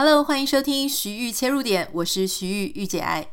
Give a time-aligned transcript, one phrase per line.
[0.00, 3.26] Hello，欢迎收听徐玉切入点，我是徐玉玉姐爱。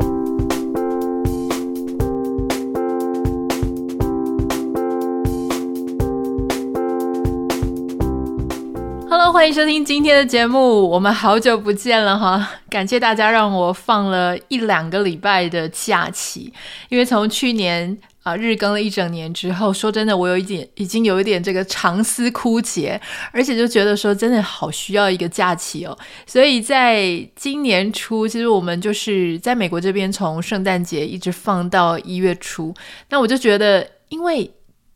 [9.07, 16.52] Hello，欢迎收听今天的节目，我们好久不见了哈， 感谢大家让我放了一两个礼拜的假期，
[16.90, 17.95] 因为从去年。
[18.26, 22.99] 啊，日更了一整年之后，说真的，我有一点已经有一点这个长思枯竭，
[23.31, 25.95] 而且就觉得说真的好需要一个假期哦。
[26.26, 32.73] 所以在今年初，其实我们就是在美国这边从圣诞节一直放到一月初，
[33.09, 34.52] 那我就觉得，因为。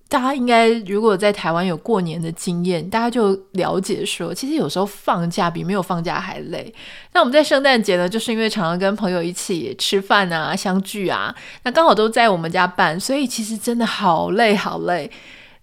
[0.09, 6.73] 大家应该如果在台湾有过年的经验，大家就了解说，其实有时候放假比没有放假还累。
[7.13, 15.11] 那我们在圣诞节呢，就是因为常常跟朋友一起吃饭啊、相聚啊，那刚好都在我们家办，所以其实真的好累好累。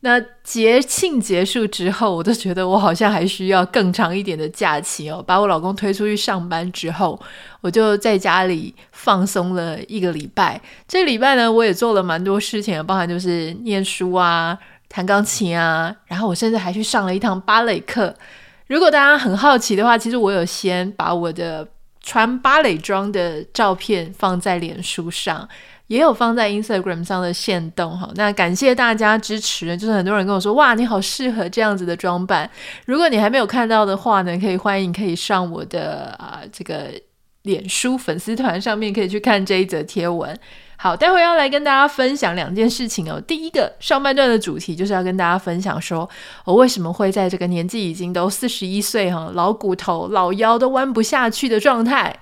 [0.00, 5.24] 那节庆结束之后，我都觉得我好像还需要更长一点的假期哦。
[5.27, 7.19] 把我老公推出去上班之后，
[7.60, 10.61] 我就在家里放松了一个礼拜。
[10.86, 14.56] 这礼拜呢，我也做了蛮多事情，包含就是念书啊、
[14.89, 18.14] 弹钢琴啊，然后我甚至还去上了一堂芭蕾课。
[18.69, 21.67] 如果大家很好奇的话，其实我有先把我的
[22.00, 25.48] 穿芭蕾装的照片放在脸书上。
[25.89, 32.51] 也有放在 Instagram 上的线动哈，那感谢大家支持，就是很多人跟我说，哇，你好适合这样子的装扮。
[32.87, 36.91] 如果你还没有看到的话呢，可以欢迎可以上我的啊、这个
[37.42, 40.37] 脸书粉丝团上面可以去看这一则贴文。
[40.79, 43.20] 好，待会要来跟大家分享两件事情哦。
[43.20, 46.09] 第一个上半段的主题就是要跟大家分享说，
[46.45, 52.14] 我为什么会在这个年纪已经都四十一岁哈，老骨头、老腰都弯不下去的状态。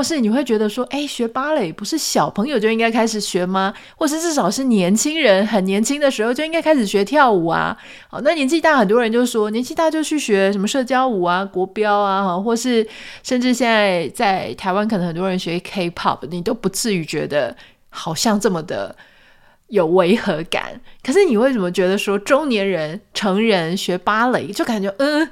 [0.00, 3.74] 或是你会觉得说，哎，学芭蕾不是小朋友就应该开始学吗？
[3.98, 7.76] 或是至少是年轻人很年轻的时候就应该开始学跳舞啊？
[8.08, 12.88] 好，那年纪大很多人就说，年纪大就去学什么社交舞啊、国标啊，或是
[13.22, 17.54] 甚至现在在台湾可能很多人学 K-pop，你都不至于觉得
[17.90, 18.96] 好像这么的
[19.66, 20.80] 有违和感。
[21.04, 25.28] 可是你为什么觉得说中年人、成人学芭蕾就感觉，嗯，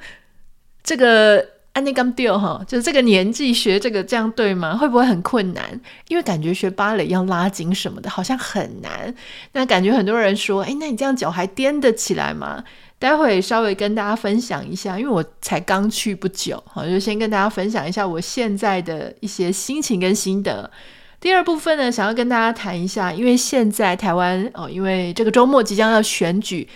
[0.83, 1.57] 这个？
[1.79, 4.75] 安妮刚丢哈，就是这个年纪学这个这样对吗？
[4.75, 5.79] 会不会很困难？
[6.09, 9.15] 因为感觉学芭蕾要拉筋什么的，好像很难。
[9.53, 12.61] 那感觉很多人说，哎，那你这样脚还颠得起来吗？
[12.99, 20.69] 待会稍微跟大家分享一下，因为我才刚去不久，好，就先跟大家分享一下我现在的一些心情跟心得。
[21.21, 26.67] 第二部分呢，想要跟大家谈一下，因为现在台湾哦，因为这个周末即将要选举。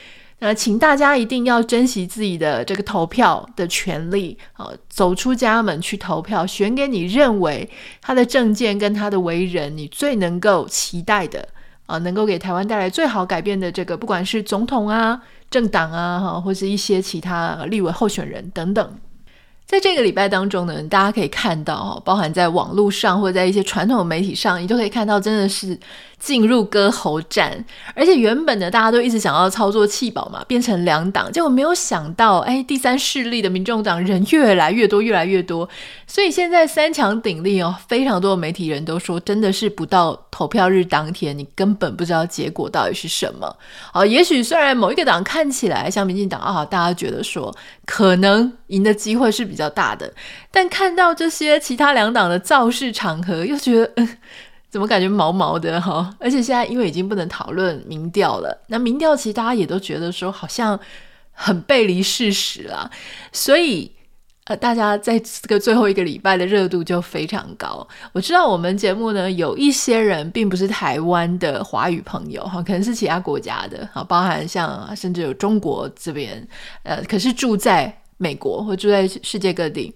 [0.46, 7.70] 那请大家一定要珍惜自己的这个投票的权利啊，走出家门去投票，选给你认为
[8.02, 11.48] 他的政见跟他的为人你最能够期待的
[11.86, 19.00] 啊，能够给台湾带来最好改变的这个，不管是总统啊、政党啊，哈，或是一些其他立委候选人等等。
[19.66, 25.80] 在这个礼拜当中呢，大家可以看到，包含在网络上或者在一些传统媒体上，你都可以看到，真的是。
[26.20, 35.68] 进入割喉战，而且原本呢，大家都一直想要操作弃保嘛，变成两党，结果没有想到，哎，第三势力的民众党人越来越多，越来越多，
[36.08, 43.54] 所以现在三强鼎立哦，非常多的媒体人都说，真的是不到投票日当天，你根本不知道结果到底是什么。
[43.92, 47.54] 好，也许虽然某一个党看起来像民进党啊，大家觉得说
[47.86, 50.12] 可能赢的机会是比较大的，
[50.52, 54.08] 但看到这些其他两党的造势场合，又觉得。
[54.74, 56.16] 怎么感觉毛毛的哈？
[56.20, 60.80] 而且现在因为已经不能讨论民调了，那民调其实大家也都觉得说好像
[61.32, 62.90] 很背离事实啦，
[63.32, 63.92] 所以
[64.46, 67.88] 呃，大家在这个最后一个礼拜的热度就非常高。
[68.14, 76.46] 我知道我们节目呢，有一些人并不是台湾的华语朋友哈，可能是其他国家的哈，包含像甚至有中国这边，
[76.82, 79.94] 呃，可是住在美国或住在世界各地，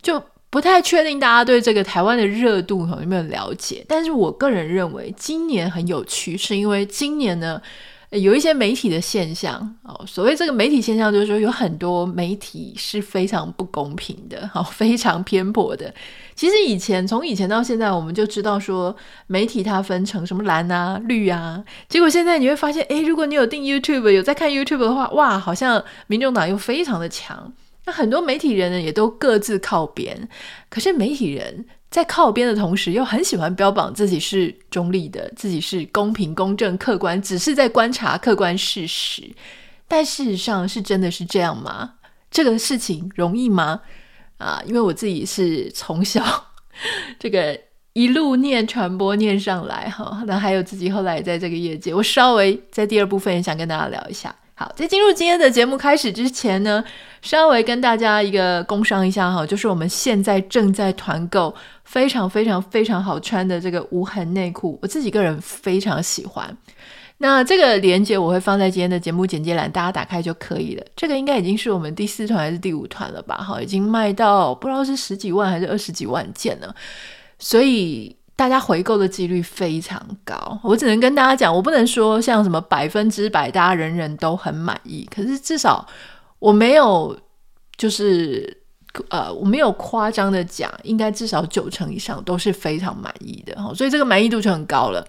[0.00, 0.22] 就。
[0.52, 7.58] 不太确定大家对这个台湾的热度有没有了解，但是我个人认为今年很有趣，是因为今年呢
[8.18, 10.04] 有一些媒体的现象哦。
[10.06, 15.92] 所谓这个媒体现象，就是说有很多媒体是非常不公平的，好，非常偏颇的。
[16.34, 18.94] 其实以前从以前到现在，我们就知道说
[19.26, 21.62] 媒体它分成什么蓝啊、绿啊。
[21.88, 27.52] 结果现在你会发现，诶，如果你有订 YouTube，有在看 YouTube 的话，哇，好像民众党又非常的强。
[27.84, 30.28] 那很多媒体人呢，也都各自靠边。
[30.68, 39.30] 可是媒体人在靠边的同时，又很喜欢标榜自己是中立的，自己是公平、公正、客观，只是在观察客观事实。
[39.86, 41.96] 但事实上是真的是这样吗？
[42.30, 43.82] 这个事情容易吗？
[44.38, 46.24] 啊，因为我自己是从小
[47.20, 47.60] 这个
[47.92, 51.94] 一路念传播念上来哈，那还有自己后来在这个业界。
[51.94, 54.34] 我稍微在第二部分也想跟大家聊一下。
[54.54, 56.84] 好，在进入今天的节目开始之前呢，
[57.22, 61.54] 稍微跟大家一个工商一下哈，就是我们现在正在团购
[61.84, 66.56] 非常非常非常好穿的这个无痕内裤，我自己个人非常喜欢。
[67.18, 70.84] 那这个链接我会放在今天的节目简介栏，大家打开就可以了。
[70.96, 73.36] 这个应该已经是我们第四团还是第五团了吧？
[73.36, 76.74] 哈，已经卖到不知道是十几万还是二十几万件了，
[77.38, 80.58] 所以大家回购的几率非常高。
[80.64, 85.86] 我只能跟大家讲，我不能说像什么百分之百大家人人都很满意，可是至少
[86.40, 87.16] 我没有
[87.76, 88.64] 就是
[89.10, 93.54] 呃我没有夸张的讲，应该至少九成以上都是非常满意的。
[93.76, 95.06] 所以这个满意度就很高了。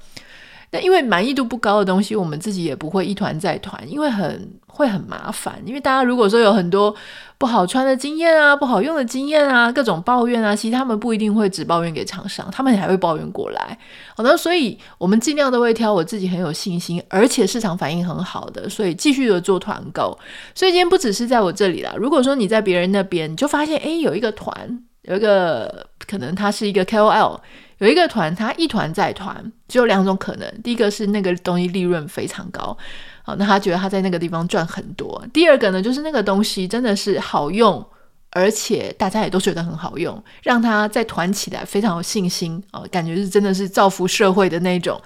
[0.73, 5.61] 那因为满意度不高的东西，我们自己也不会一团再团，因为很会很麻烦。
[5.67, 6.93] 因为大家如果说有很多
[7.37, 13.77] 不好穿的经验啊、不好用的经验啊、各种抱怨啊，其实他们不一定会只抱怨给厂商，他们还会抱怨过来。
[14.17, 20.17] 好，那所以我们尽量都会挑我自己很有信心，而且市场反应很好的，所以继续的做团购。
[20.55, 27.37] 所以今天不只是在我这里啦，如果说你在别人那边，你就发现诶，有一个团，有一个可能他是一个 KOL。
[27.83, 30.61] 有一个团，他一团再团，只有两种可能。
[30.61, 32.77] 第一个是那个东西利润非常高，
[33.23, 35.21] 好，那他觉得他在那个地方赚很多。
[35.33, 37.85] 第二个呢，就是那个东西真的是好用，
[38.31, 44.97] 而且大家也都觉得很好用，让他再团起来非常有信心啊，感觉是真的是造福社会的那种。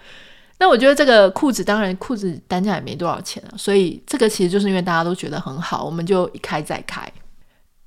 [0.59, 7.11] 那我觉得这个裤子，当然裤子单价也没多少钱啊，所以这个其实就是因为大家都觉得很好，我们就一开再开。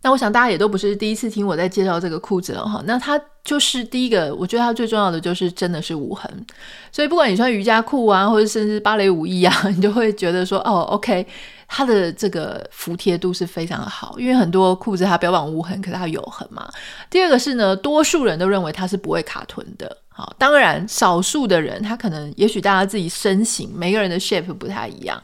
[0.02, 2.82] 那我想大家也都不是第一次听我在介绍这个裤子了哈。
[2.86, 6.46] 那它就是第一个，我觉得它最重要的就是真的是无痕。
[6.90, 11.26] 所以不管你穿瑜伽裤啊，或者甚至芭蕾舞衣啊， 你就会觉得说哦，OK，
[11.68, 14.16] 它的这个服帖度是非常好。
[14.18, 16.66] 因为很多裤子它标榜无痕，可是它有痕嘛。
[17.10, 19.94] 第二个是呢，多数人都认为它是不会卡臀的。
[20.08, 25.22] 好，当然少数的人他可能，也许大家自己身形每个人的 shape 不太一样，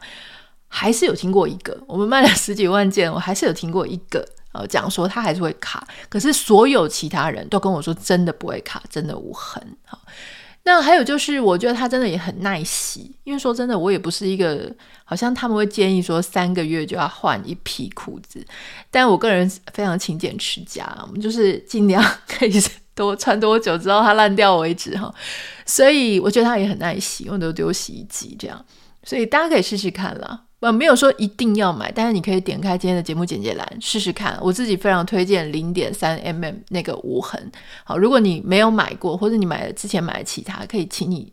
[0.67, 1.75] 还是有听过一个。
[1.87, 4.23] 我们卖了十几万件，我还是有听过一个。
[4.53, 9.61] 呃，讲说它还是会卡，可是所有其他人都跟我说真的不会卡，真的无痕。
[9.85, 9.99] 好，
[10.63, 14.73] 那还有就是，我觉得它真的也很耐洗，因为说真的，我也不是一个，
[15.05, 18.45] 好像他们会建议说三个月就要换一批裤子，
[18.89, 22.61] 但我个人非常勤俭持家，我们就是尽量 可以
[22.95, 25.13] 多穿多久，直到它烂掉为止哈。
[25.65, 28.65] 所以我觉得它也很耐洗，我都丢洗衣机这样，
[29.03, 30.46] 所以大家可以试试看啦。
[30.59, 34.37] 我没有说一定要买，但是你可以点开今天的节目简介栏试试看。
[34.41, 37.51] 我自己非常推荐零点三 mm 那个无痕。
[37.83, 41.31] 好，如果你没有买过，或者你买了之前买了其他，可以请你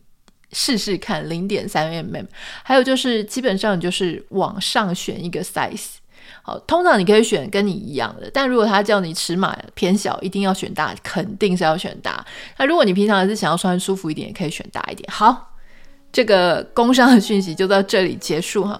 [0.51, 2.25] 试试看零点三 mm。
[2.63, 5.95] 还有就是基本上你就是往上选一个 size。
[6.43, 12.23] 好，通常你可以选跟你一样的，但如果他叫你尺码偏小，一定要选大，肯定是要选大。
[12.59, 15.11] 那如果你平常还是想要穿舒服一点，也可以选大一点。
[15.11, 15.55] 好，
[16.11, 18.79] 这个工商的讯息就到这里结束哈。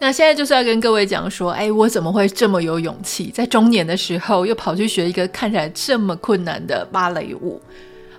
[0.00, 7.60] 那现在就是要跟各位讲说，哎，我怎么会这么有勇气，在中年的时候又跑去学一个看起来这么困难的芭蕾舞？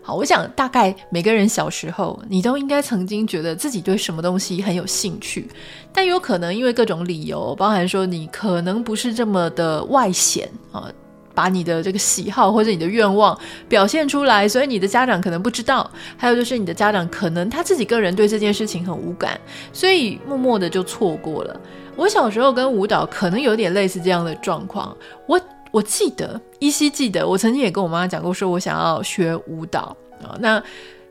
[0.01, 5.47] 好，我想大概每个人小时候，你都应该曾经觉得自己对什么东西很有兴趣，
[5.93, 10.91] 但有可能因为各种理由，包含说你可能不是这么的外显啊。
[11.39, 13.39] 把你的这个喜好或者你的愿望
[13.69, 15.89] 表现出来，所以你的家长可能不知道。
[16.17, 19.39] 还有就是你的家长可能他自己个人对这件事情很无感，
[19.71, 21.61] 所以默默的就错过了。
[21.95, 24.93] 我小时候跟舞蹈可能有点类似这样的状况。
[25.25, 25.39] 我
[25.71, 30.35] 我记得依稀记得，我曾经也跟我妈妈讲过，说我想要学舞蹈啊。
[30.41, 30.61] 那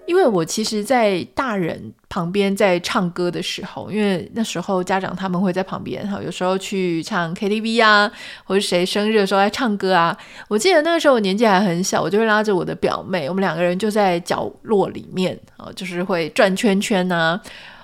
[0.08, 8.10] 因为我其实，在大人旁边在唱歌的时候，因为那时候家长他们会在旁边哈，有时候去唱 KTV 啊，
[8.44, 10.16] 或者谁生日的时候来唱歌啊。
[10.48, 17.38] 我记得那个时候我年纪还很小，我就会拉着我的表妹，我们两个人就在角落里面啊，就是会转圈圈啊，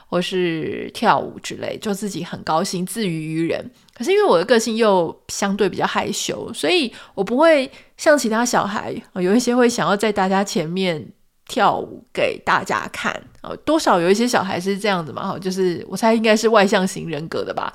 [0.08, 3.70] 或是跳舞之类，就自己很高兴，自娱于人。
[3.94, 11.06] 可是因为我的个性又相对比较害羞，所以我不会像其他小孩，有一些会想要在大家前面。
[11.46, 17.72] 跳舞给大家看啊，多少有一些小孩是这样子嘛，哈，就是我猜应该是外向型人格的吧，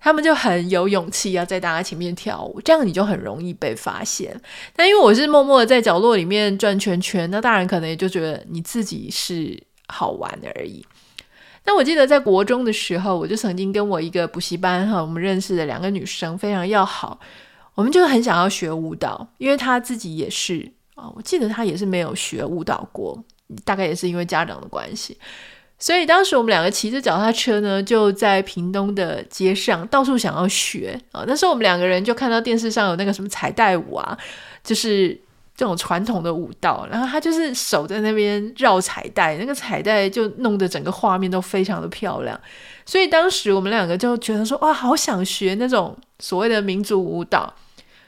[0.00, 4.38] 他们就很有勇气要在大家前面跳舞，这样你就很容易被发现。
[4.74, 10.84] 但因为我是默默的在角落里面转圈圈，那大人可能也就觉得你自己是好玩的而已。
[11.64, 17.18] 那我记得在国中的时候，我就曾经跟我一个补习班哈，我们认识的两个女生非常要好，
[17.74, 20.72] 我们就很想要学舞蹈，因为她自己也是。
[20.94, 23.22] 啊、我记得他也是没有学舞蹈过，
[23.64, 25.18] 大概也是因为家长的关系，
[25.78, 31.24] 所以当时我们两个骑着脚踏车呢，就在屏东的街上到处想要学啊。
[31.26, 34.16] 那时候我们两个人就看到电视上有那个什么彩带舞啊，
[34.62, 35.20] 就是
[35.56, 42.40] 这种传统的舞蹈，然后他就是手在那边绕彩带，那个彩带就弄得整个画面都非常的漂亮。
[42.86, 47.52] 所以当时我们两个就觉得说，哇，好想学那种所谓的民族舞蹈。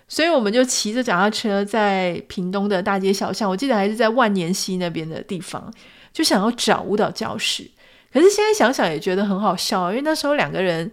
[0.08, 5.72] 所以我们就骑着脚踏车在屏东的大街小巷，我记得还是在万年溪那边的地方，
[6.12, 7.68] 就想要找舞蹈教室。
[8.12, 10.90] 可是现在想想也觉得很好笑，因为那时候两个人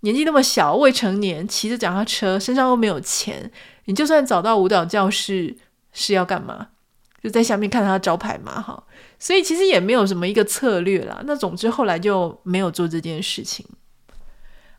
[0.00, 3.50] 年纪那么小，未成年，骑着脚踏车，身上又没有钱，
[3.86, 5.56] 你就算找到舞蹈教室
[5.92, 6.68] 是要干嘛？
[7.22, 8.82] 就在下面看他的招牌嘛，哈。
[9.18, 11.20] 所以其实也没有什么一个策略啦。
[11.24, 13.66] 那总之后来就没有做这件事情。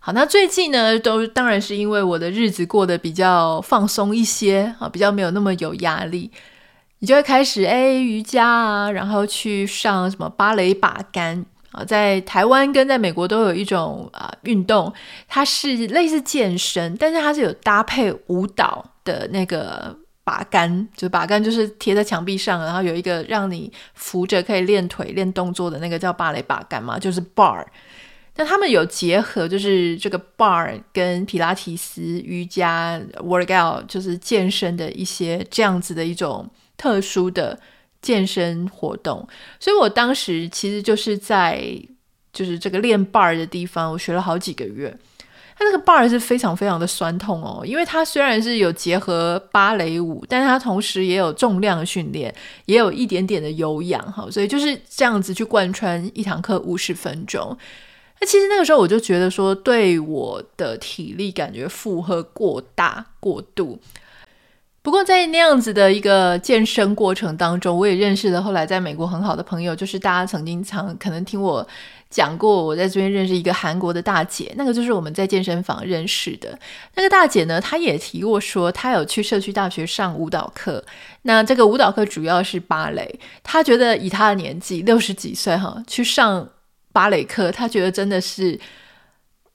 [0.04, 6.32] 好，那最近呢，都当然是因为我的日子过得比较放松一些啊，比较没有那么有压力，
[6.98, 14.92] 你就会开始哎瑜伽啊，然后去上什么芭蕾把杆啊，在台湾跟在美国都有一种啊运动，
[15.28, 27.64] 它是类似健身，但是它是有搭配舞蹈的那个把杆，就把杆就是贴在墙壁上，然后有一个让你扶着可以练腿练动作的那个叫芭蕾把杆嘛，就是 bar。
[28.36, 37.60] 那他们有结合，就是这个 bar 跟皮拉提斯、瑜伽、workout，就是健身的一些这样子的一种特殊的
[38.02, 39.28] 健身活动。
[39.60, 41.62] 所以我当时其实就是在
[42.32, 44.98] 就是这个练 bar 的地方，我学了好几个月。
[45.58, 52.34] 它那个 bar 是非常非常的酸痛哦，因为它虽然是有结合芭蕾舞，但是它同时也有重量训练，
[52.66, 57.56] 也有一点点的有氧哈，所以就是这样子去贯穿一堂课五十分钟。
[58.22, 63.80] 那其实那个时候我就觉得说，对我的体力感觉负荷过大过度。
[64.84, 71.68] 不过在那样子的一个健身过程当中，我也认识了后来在美国很好的朋友，就是大家曾经常可能听我
[72.12, 76.58] 讲过，我在这边认识一个韩国的大姐，那个就是我们在健身房认识的
[76.96, 80.84] 那个大姐呢，她也提过说，她有去社区大学上舞蹈课，
[81.24, 86.48] 那这个舞蹈课主要是芭蕾，她觉得以她的年纪六十几岁哈，去上。
[86.92, 88.60] 芭蕾课，他觉得真的是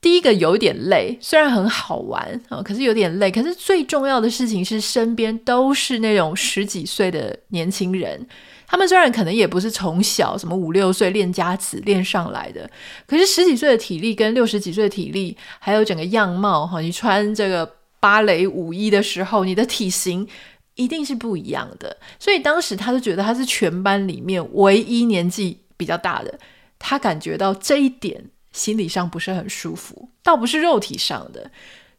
[0.00, 3.31] 第一个有点累，虽然很好玩啊，可是有点累。
[3.31, 8.26] 可是最重要的事情是，身边都是那种十几岁的年轻人，
[8.69, 12.71] 他们虽然可能也不是从小什么五六岁练家子练上来的，
[13.07, 20.28] 可是十几岁的体力跟六十几岁的体力，还有整个样貌哈，你穿这个芭蕾舞衣的时候，你的体型
[20.76, 21.97] 一定是不一样的。
[22.21, 26.38] 所以当时他就觉得他是全班里面唯一年纪比较大的。
[26.78, 31.50] 他感觉到这一点，心理上不是很舒服，倒不是肉体上的。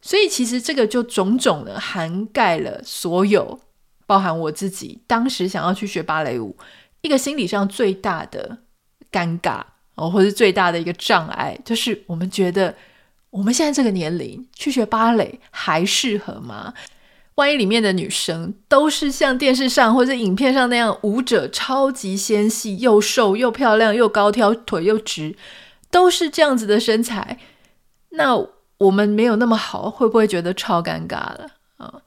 [0.01, 3.60] 所以其实这个就种种的涵盖了所有，
[4.05, 6.55] 包含我自己当时想要去学芭蕾舞，
[7.01, 8.60] 一个心理上最大的
[9.12, 9.62] 尴尬
[9.96, 12.74] 哦，或是最大的一个障碍，就是我们觉得
[13.31, 16.74] 我们现在这个年龄去学芭蕾还适合吗？
[17.38, 25.36] 万一里面的女生都是像电视上或者影片上那样舞者，超级纤细，又瘦又漂亮又高挑，腿又直，
[25.91, 27.38] 都是这样子的身材，
[28.10, 28.36] 那
[28.79, 32.01] 我们没有那么好，会不会觉得超尴尬了啊？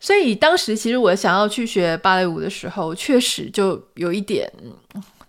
[0.00, 4.52] 所以当时其实我想要去学芭蕾舞的时候，确实就有一点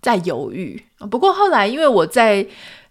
[0.02, 0.84] 在犹豫。
[1.12, 2.44] 不过后来，因为我在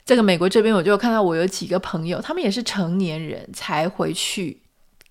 [0.07, 4.61] 这个美国这边，我就看到我有几个朋友，他们也是成年人才回去。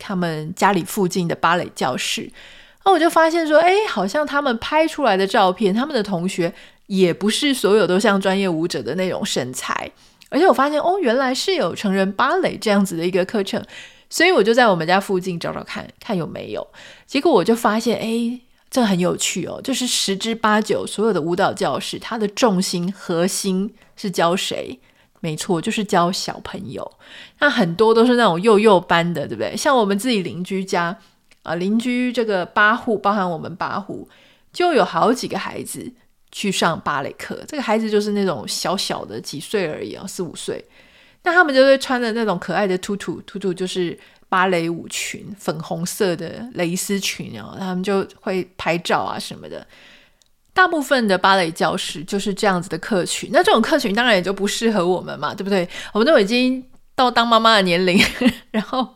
[0.06, 2.30] 他们家里附近的芭蕾教室，
[2.84, 6.54] 那我就发现说，哎，好像他们拍出来的照片，他们的同学
[6.88, 9.90] 也不是所有都像专业舞者的那种身材，
[10.28, 13.64] 而且我发现，哦，原来是有成人芭蕾这样子的一个课程，
[14.10, 16.68] 所以我就在我们家附近找找看看有没有，
[17.08, 18.38] 结果我就发现，哎，
[18.70, 24.78] 这很有趣哦，就是十之八九所有的舞蹈教室，它的重心核心是教谁？
[25.24, 26.92] 没错，就是教小朋友。
[27.40, 29.56] 那很多都是那种幼幼班的，对不对？
[29.56, 30.98] 像我们自己邻居家
[31.44, 34.10] 啊、邻居这个八户，包含我们八户，
[34.52, 35.90] 就有好几个孩子
[36.30, 37.42] 去上芭蕾课。
[37.48, 40.62] 这个孩子就是那种小小的，几岁而已啊，四五岁。
[41.24, 49.66] 那他们就会穿的那种可爱的兔兔，兔兔就是芭蕾舞裙，粉红色的蕾丝裙啊，他们就会拍照啊什么的。
[50.54, 55.68] 大部分的芭蕾教室就是这样子的客群，那这种客群当然也就不适合我们嘛，对不对？
[55.92, 56.64] 我们都已经
[56.96, 58.00] 到当妈妈的年龄，
[58.52, 58.88] 然后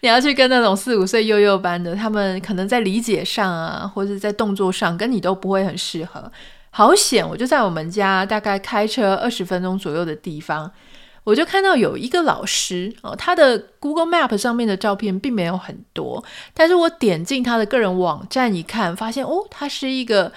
[0.00, 6.30] 你要去跟那种四五岁幼幼班的，他们可能在理解上啊，或者在动作上跟你都不会很适合。
[6.70, 10.68] 好险，我就在我们家大概开车二十分钟左右的地方，
[11.22, 20.32] 我就看到有一个老师哦，他的 Google Map 上面的照片并没有很多，但是我点进他的个人网站一看，发现哦，他是一个。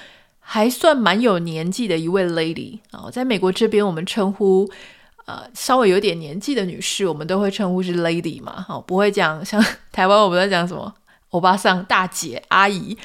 [0.51, 4.67] 还算蛮有年纪的一位 lady 啊，在美国这边，我们称呼
[5.27, 9.63] 呃稍微有点年纪的女士，我们都会称呼是 lady 嘛，哈，不会讲像
[9.93, 10.91] 台湾我们在讲什么
[11.29, 12.97] 欧巴桑、大姐、阿姨，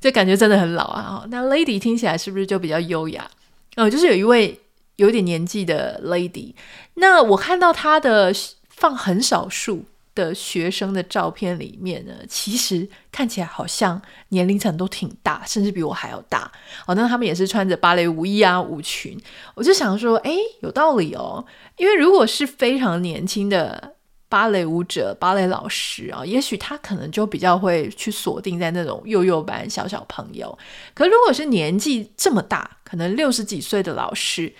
[0.00, 1.22] 这感觉真的很老啊。
[1.28, 3.30] 那 lady 听起来是不是就比较优雅？
[3.76, 4.58] 哦，就是有一位
[4.96, 6.54] 有点年纪的 lady。
[6.94, 8.32] 那我看到她的
[8.70, 9.84] 放很少数
[10.16, 16.50] 的学生的照片里面呢，其实看起来好像年龄层都挺大，甚至比我还要大。
[16.86, 19.16] 哦，那他们也是穿着芭蕾舞衣啊、舞裙。
[19.54, 21.46] 我就想说，诶，有道理哦。
[21.76, 23.94] 因为如果是非常年轻的
[24.28, 30.58] 芭蕾舞者、芭蕾老师啊，也许他可能就比较会去锁定在那种幼幼班小小朋友。
[30.94, 34.52] 可如果是年纪这么大，可能六十几岁的老师，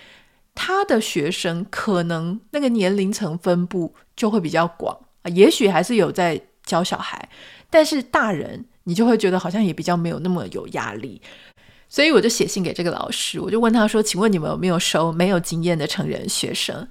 [0.53, 4.97] 他的学生可能那个年龄层分布就会比较广。
[5.27, 7.29] 也许还是有在教小孩，
[7.69, 11.21] 但是大人你就会觉得好像也比较没有那么有压力，
[11.89, 16.87] 所以我就写信给这个老师，我就问他说：“请问你们有没有收没有经验的成人学生？”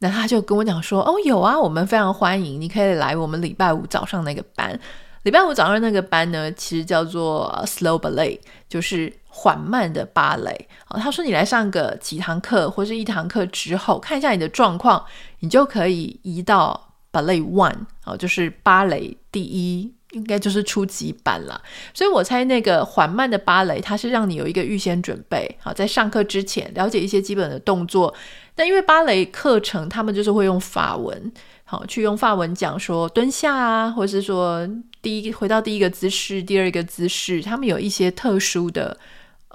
[0.00, 4.78] 那他就跟我讲说：“哦，有啊，我们非常欢迎，你可以来我们礼拜五早上那个班。
[5.22, 10.68] 礼拜五早上那个班呢，其实叫做 Slow Ballet，就是缓慢的芭蕾。
[10.88, 15.04] 哦，他说你来上个几堂课或是一堂课之后，看一下你的状况，
[15.40, 16.82] 你就可以移到。”
[17.16, 21.62] Ballet One 哦，就是芭蕾第一，应该就是初级班了。
[21.94, 28.14] 所以我猜那个缓慢的芭蕾，它是让你有一个预先准备，好，在上课之前了解一些基本的动作。
[28.54, 31.32] 但因为芭蕾课程，他们就是会用法文，
[31.64, 34.68] 好，去用法文讲说蹲下啊，或者是说
[35.00, 38.98] 第一回到第一个姿势，第二个姿势，他们有一些特殊的。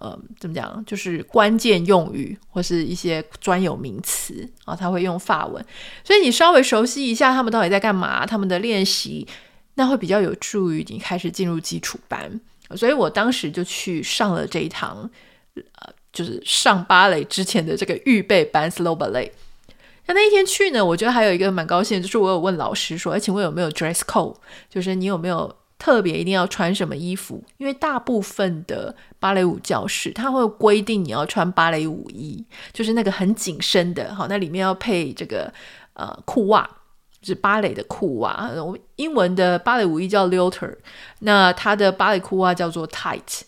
[0.01, 0.83] 呃，怎么讲？
[0.83, 5.63] 就是关键用语或是一些专有名词啊，他会用法文，
[6.03, 9.27] 所以你稍微熟悉一下他们到底在干嘛，他们的练习，
[9.75, 12.41] 那会比较有助于你开始进入基础班。
[12.75, 15.07] 所以我当时就去上了这一堂，
[15.53, 19.29] 呃，就是上芭蕾之前的这个预备班 Slow Ballet。
[20.07, 24.35] 那那一天去呢，我觉得还有一个蛮高兴，就是我有问老师说，哎，请问有没有 dress code？
[24.67, 25.55] 就是你有没有？
[25.81, 27.43] 特别一定要穿什么衣服？
[27.57, 35.51] 因为大部分的芭蕾舞教室，它会规定你要穿芭蕾舞衣，就是那个很紧身的，好，那里面要配这个
[35.93, 36.69] 呃裤袜，
[37.19, 38.51] 就是芭蕾的裤袜。
[38.97, 40.77] 英文的芭蕾舞衣叫 leotard，
[41.21, 43.41] 那它的芭蕾裤袜叫做 tight。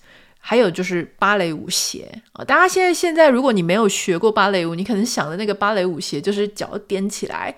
[0.46, 7.56] 还有就是芭蕾舞鞋啊，大家现在现在如果你没有学过芭蕾舞，你可能想的那个芭蕾舞鞋就是脚踮起来。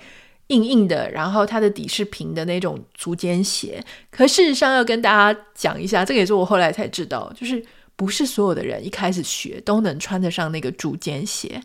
[0.48, 3.84] 硬硬的，然后它的底是平的那种足尖鞋。
[4.10, 7.64] 可事实上，要跟大家讲一下，这个也是我后来才知道，就是
[7.96, 11.62] 不是所有的人一开始学都能穿得上那个足尖鞋。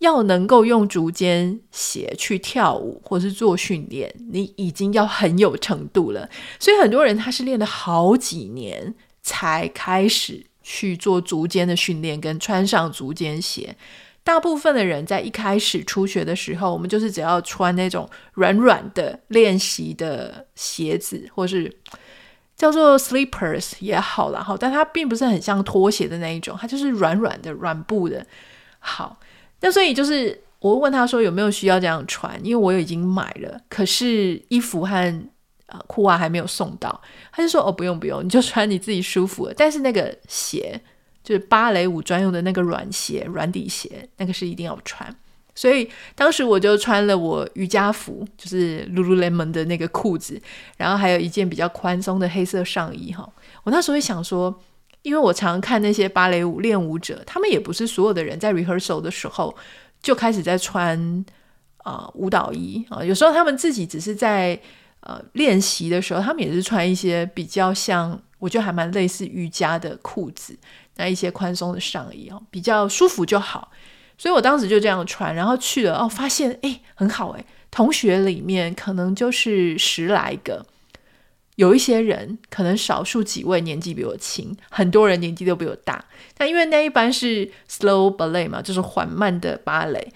[0.00, 6.28] 要能够用足尖鞋去跳舞或是做训练，你已经要很有程度了。
[6.58, 13.74] 所以很多人他是练了好几年才开始去做足尖的训练跟穿上足尖鞋。
[14.24, 21.70] 大部分的人在一开始初学的时候，我们就是只要穿那种软软的练习的鞋子，或是
[22.56, 28.26] 叫做 slippers 也好啦，好，但它并不是很像拖鞋的那一种，它就是软软的软布的。
[28.78, 29.20] 好，
[29.60, 35.28] 那所以就是我问他说有没有需要这样穿，因为我已经买了，可是衣服和
[35.66, 36.98] 啊裤袜还没有送到，
[37.30, 40.80] 他就说哦不用不用，你就穿你自己舒服的，但是那个鞋。
[41.24, 45.12] 就是芭蕾舞专用的那个软鞋、软底鞋，那个是一定要穿。
[45.56, 50.40] 所以当时我就穿了我瑜伽服，就是 Lululemon 的那个裤子，
[50.76, 53.12] 然后还有一件比较宽松的黑色上衣。
[53.12, 53.28] 哈，
[53.62, 54.60] 我那时候会想说，
[55.02, 59.56] 因为我常看那些芭蕾舞练舞者，他们也不是所有的人在 rehearsal 的时候
[60.02, 61.24] 就开始在穿
[61.78, 64.60] 啊、舞蹈衣啊，有时候他们自己只是在
[65.04, 70.54] 呃练习的时候，他们也是穿一些比较像，我觉得还蛮类似瑜伽的裤子。
[70.96, 73.68] 那一些宽松的上衣哦，比较舒服就好，
[74.16, 80.64] 所以我当时就这样穿，然后去了哦，发现诶很好诶，同学里面可能就是十来个，
[81.56, 86.04] 有一些人可能少数几位年纪比我轻，很多人年纪都比我大，
[86.36, 90.12] 但因为那一班是 slow ballet 嘛，就是缓慢的芭蕾，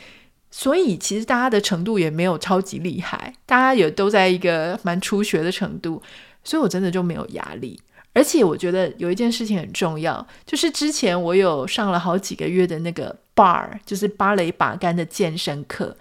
[0.51, 6.03] 所以其实大家的程度也没有超级厉害，大家也都在一个蛮初学的程度，
[6.43, 7.81] 所以我真的就没有压力。
[8.15, 15.97] 而且我觉得有一件事情很重要，就是之前我有上了好几个月的那个 bar，就是芭蕾把杆的健身课。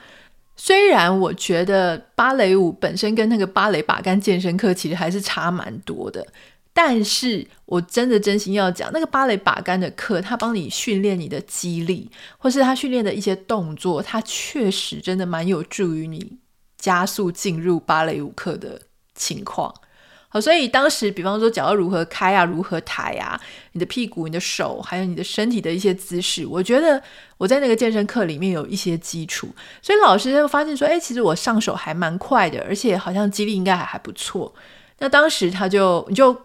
[0.56, 6.26] 虽然我觉得芭蕾舞本身跟那个芭蕾把杆健身课其实还是差蛮多的，
[6.80, 16.38] 但是我真的真心要讲，那个芭蕾把杆的课，它帮你训练你的肌力，或是它训练的一些动作，它确实真的蛮有助于你
[16.78, 18.80] 加速进入芭蕾舞课的
[19.16, 19.74] 情况。
[20.30, 27.02] 好，所以当时，比方说脚要如何开啊，如何抬啊，你的屁股、你的手，还有你的身体的一些姿势，我觉得
[27.40, 29.50] 我在那个健身课里面有一些基础，
[29.82, 34.54] 所以老师就发现说，哎，其实我上手还蛮快的，而且好像肌力应该还还不错。
[35.00, 36.40] 那当时他就你就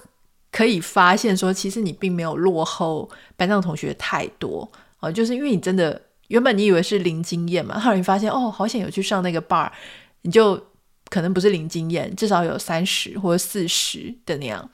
[0.53, 9.73] 可以发现说，其实你并没有落后班上同学太多啊，就是因为你真的原本你以为是零经验嘛，后来你发现哦，好险有去上那个 bar，
[10.21, 10.63] 你就
[11.09, 14.71] 可能不是零经验，至少有三十或者四十的那样。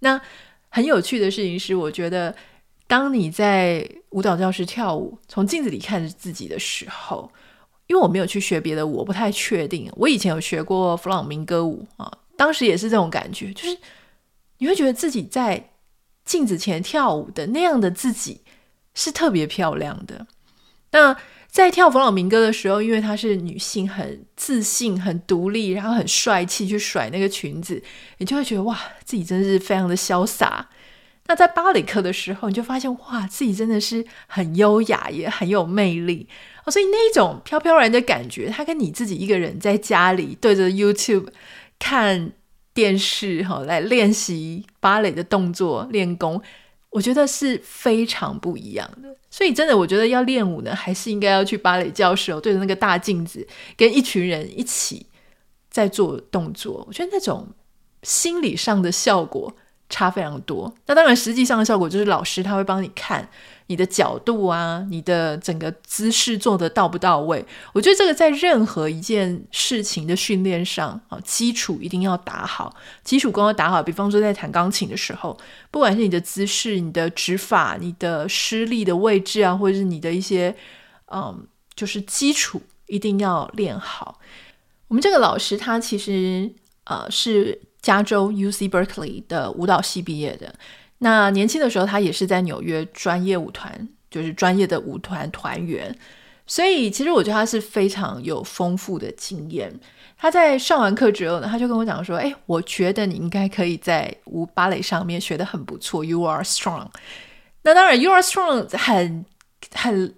[0.00, 0.20] 那
[0.68, 2.34] 很有趣的事情是，我觉得
[2.88, 7.30] 当你在舞蹈教室跳舞，从镜子里看着自己的时候，
[7.86, 9.88] 因为我没有去学别的舞，我不太确定。
[9.94, 13.78] 我以前有学过弗朗明哥舞啊，当时也是这种感觉，就是。
[14.62, 15.70] 你会觉得自己在
[16.24, 18.42] 镜子前跳舞的那样的自己
[18.94, 20.24] 是特别漂亮的。
[20.92, 21.16] 那
[21.48, 27.82] 在跳弗朗明哥的时候，因为她是女性，很自信、很独立，然后很帅气，去甩那个裙子，
[28.18, 30.68] 你就会觉得哇，自己真的是非常的潇洒。
[31.26, 36.28] 那在芭蕾课的时候，你就发现哇，自己真的是很优雅，也很有魅力。
[36.64, 41.30] 哦，所以那种飘飘然的感觉，它跟你自己一个人在家里对着 YouTube
[41.80, 42.34] 看。
[42.74, 46.40] 电视哈，来练习芭蕾的动作练功，
[46.90, 49.14] 我觉得是非常不一样的。
[49.30, 55.06] 所以真的，我觉得要练舞呢，还是应该要去芭蕾教室哦，对着那个大镜子，跟一群人一起
[55.70, 56.84] 在做动作。
[56.86, 57.48] 我觉得那种
[58.02, 59.54] 心理上的效果
[59.88, 60.72] 差非常多。
[60.86, 63.28] 那当然，实际上的效果就是老师他会帮你看。
[63.72, 67.42] 你的角度啊，你的整个姿势做得到不到位？
[67.72, 73.82] 我觉得这个在任何一件事情的训练上啊，基础一定要打好，基础功要打好。
[73.82, 75.34] 比方说在弹钢琴的时候，
[75.70, 80.54] 不管是你的姿势、你的指法、你的施力的位置啊，或者是你的一些
[81.06, 84.20] 嗯，就是基础一定要练好。
[84.88, 86.52] 我们这个老师他其实
[86.84, 90.54] 呃是加州 UC Berkeley 的舞蹈系毕业的。
[91.02, 95.92] 那年轻的时候，他也是在纽约专业舞团，就是专业的舞团团员，
[96.46, 99.72] 所以其实我觉得他是非常有丰富的经验。
[100.16, 106.86] 他在上完课之后呢，他就跟我讲说：“哎，我觉得你应该可以在舞芭蕾上面学得很不错，You are strong。”
[107.64, 109.24] 那当然，You are strong 很
[109.74, 110.14] 很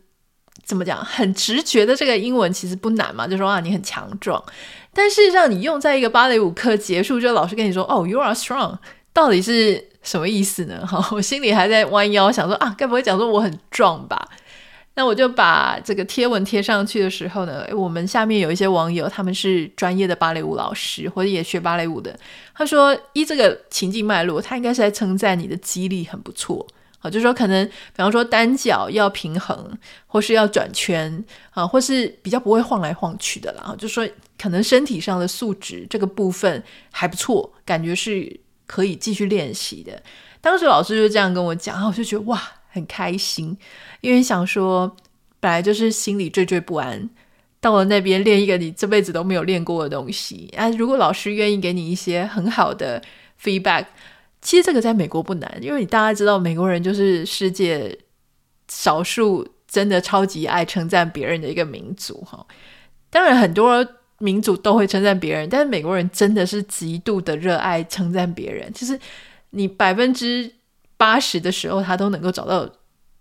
[0.66, 4.44] 怎么讲，很直觉的这个英文其实不难嘛，就说啊你很强壮。
[4.92, 8.76] 但事实上，你用在一个芭蕾舞课结束之后，老师跟你说：“哦，You are strong。”
[9.14, 10.80] 到底是什么意思呢？
[10.86, 14.28] 哈，我心里还在弯腰想说啊，该不会讲说我很壮吧？
[14.96, 22.16] 那我就把这个贴文贴上去的时候呢，我们下面有一些网友，他们是专业的芭蕾舞老师或者也学芭蕾舞的，
[22.54, 26.64] 他说依这个情境脉络，他应该是在称赞你的肌力很不错。
[27.00, 33.74] 好，就说可能比方说单脚要平衡，或是要转圈啊，或是比较不会晃来晃去的啦。
[33.76, 36.62] 就说可能身体上的素质这个部分
[36.92, 38.43] 还不错，感觉是。
[38.66, 40.02] 可以继续练习的。
[40.40, 43.56] 当时老师就这样跟我讲，然后我就觉得哇，很开心，
[44.00, 44.94] 因为想说
[45.40, 47.08] 本来就是心里惴惴不安，
[47.60, 50.52] 到了那边练一个你这辈子都没有练过的东西。
[50.56, 53.02] 啊，如果老师愿意给你一些很好的
[53.42, 53.86] feedback，
[54.42, 57.98] 其实这个在美国不难，因为你大家知道美国人就是世界
[58.68, 62.46] 少数真的超级爱称赞别人的一个民族哈。
[63.10, 63.86] 当然很多。
[64.24, 68.72] 民族都会称赞别人，但是美国人真的是极度的热爱称赞别人。
[68.72, 68.98] 就是
[69.50, 70.50] 你百分之
[70.96, 72.66] 八十的时候，他都能够找到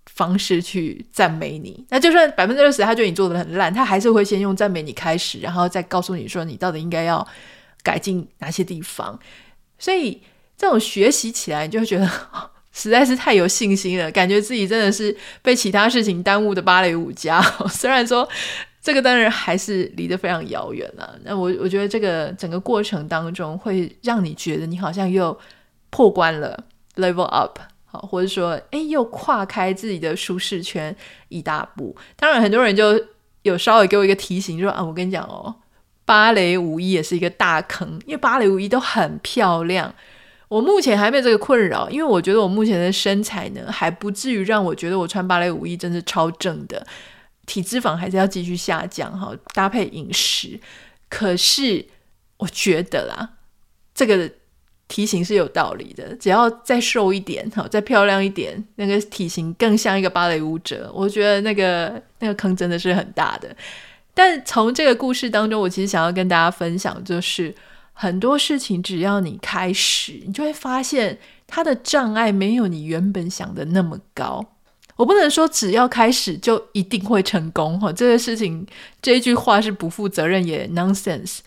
[0.06, 1.86] 方式去赞美你。
[1.89, 7.28] 那就算百分之二十，他觉得你做的很烂，他还是会先用赞美你开始，然后再告诉你说你到底应该要
[7.84, 9.20] 改进哪些地方。
[9.78, 10.22] 所以
[10.58, 12.10] 这种学习起来，你就会觉得
[12.72, 17.42] 实在是太有信心了，感觉自己真的是被其他事情耽误的芭蕾舞家。
[17.70, 18.26] 虽然说。
[18.84, 21.17] 这个当然还是离得非常遥远了。
[21.24, 25.36] 那我我觉得这个整个过程当中会让你觉得你好像又
[25.89, 26.62] 破关了
[26.98, 30.93] ，level up，好，或者说哎又跨开自己的舒适圈
[31.30, 31.96] 一大步。
[32.17, 33.02] 当然很多人就
[33.43, 35.56] 有稍微给我一个提醒，就说啊，我跟你讲哦，
[36.04, 39.96] 芭蕾舞衣也是一个大坑，因为芭蕾舞衣都很漂亮。
[40.50, 46.86] 我目前还没有这个困扰，因为我觉得我目前的身材呢还不至于让我觉得我穿芭蕾舞衣真是超正的。
[47.46, 50.60] 体脂肪还是要继续下降哈，搭配饮食。
[51.10, 51.86] 可是
[52.38, 53.38] 我觉得啦，
[53.94, 54.30] 这个
[54.88, 56.16] 体型是有道理的。
[56.16, 60.92] 只要再瘦一点，好，再漂亮一点，那个体型更像一个芭蕾舞者。
[60.94, 63.56] 我觉得那个那个坑真的是很大的。
[64.14, 67.54] 但从这个故事当中，我其实想要跟大家分享，就是
[67.94, 74.53] 很多事情只要你开始，你就会发现它的障碍没有你原本想的那么高。
[75.04, 78.66] 我不能说只要开始就一定会成功哈，这个事情
[79.02, 81.39] 这一句话是不负责任也 nonsense。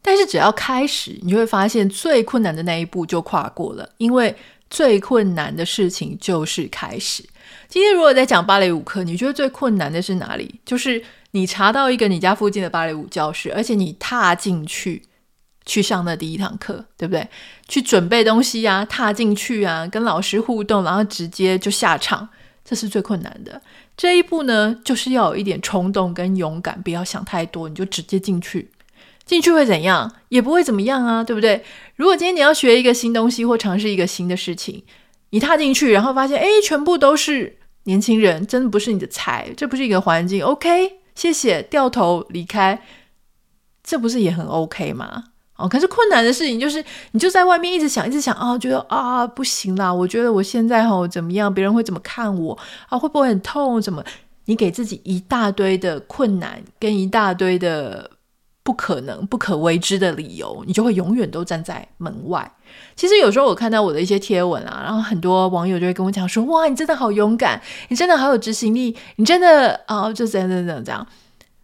[0.00, 4.34] 但是只要开始，你会发现最困难的那一步就跨过了，因为
[4.70, 7.22] 最困难的事情就是开始。
[7.68, 10.58] 今天如果在讲芭蕾舞课，你觉得最困难的是哪里？
[10.64, 15.02] 就是你查到一个你家附近的芭蕾舞教室，而且你踏进去
[15.66, 17.28] 去上那第一堂课，对不对？
[17.68, 22.26] 去准备东西啊，踏进去啊，跟老师互动，然后直接就下场，
[22.68, 23.62] 这是最困难的。
[23.96, 28.70] 这一步呢，就是要有一点冲动跟勇敢，不要想太多，你就直接进去。
[29.24, 30.14] 进去会怎样？
[30.28, 31.64] 也不会怎么样啊，对不对？
[31.96, 34.84] 如果今天你要学一个新东西或尝试一个新的事情，
[35.30, 40.44] 你踏进去，然后发现，哎，全部都是年轻人，真的不是你的菜，这不是一个环境。
[40.44, 42.82] OK，谢谢，掉头离开，
[43.82, 45.24] 这不是也很 OK 吗？
[45.58, 52.98] 哦，可是困难的事情就是，你就在外面一直想，一直想啊，觉得啊不行啦，我觉得我现在吼怎么样，别人会怎么看我啊？
[52.98, 53.82] 会不会很痛？
[53.82, 54.02] 怎么？
[54.46, 58.12] 你给自己一大堆的困难跟一大堆的。
[58.64, 62.52] 不可能、不可为之的理由，你就会永远都站在门外。
[62.94, 71.06] 其实有时候我看到我的一些贴文啊，然后很多网友就会跟我讲说：“哇，你真的好勇敢，你真的好有执行力，你真的啊、就这样、这样、这样，这样，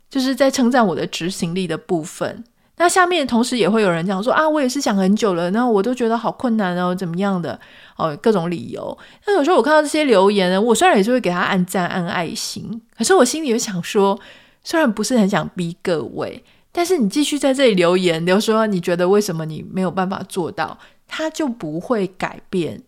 [0.08, 2.42] 就是在称赞我的执行力的部分。”
[2.76, 7.58] 那下面同时也会有人讲说：“啊，我也是想很久了，那我都觉得好困难哦，怎么样的
[7.96, 14.18] 哦，各种理由。”那有时候我看到这些留言呢，我虽然也是会给他按赞、按爱心，可是我心里也想说，
[14.62, 16.44] 虽然不是很想逼各位。
[16.76, 22.82] 但是你继续在这里留言，留说你觉得为什么你没有办法做到，他就不会改变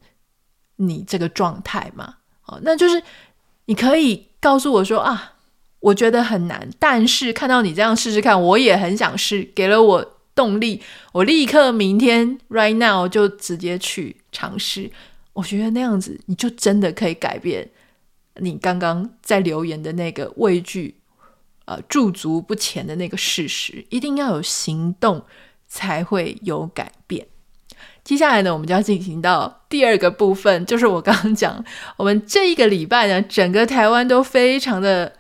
[0.75, 2.17] 你这个状态嘛？
[2.47, 3.01] 哦，那就是
[3.67, 5.35] 你可以告诉我说啊，
[5.81, 14.91] 我觉得很难，但是看到你这样试试看，我也很想试，给了我动力，我立刻明天 right now 就直接去尝试。
[15.33, 17.69] 我觉得那样子你就真的可以改变
[18.37, 20.97] 你刚刚在留言的那个畏惧。
[21.69, 25.21] 呃，驻足不前的那个事实，一定要有行动
[25.67, 27.27] 才会有改变。
[28.05, 31.65] 接下来呢，我们就要进行到第二个部分，就是我刚刚讲，
[31.97, 35.13] 我们这一个礼拜呢，整个台湾都非常的，